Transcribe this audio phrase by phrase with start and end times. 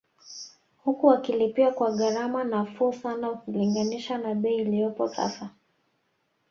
[0.83, 5.49] Huku wakilipia kwa gharama nafuu sana ukilinganisha na bei iliyopo sasa